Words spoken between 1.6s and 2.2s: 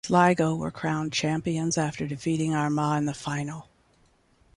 after